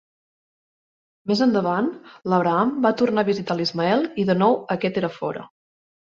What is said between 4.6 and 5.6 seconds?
aquest era fora.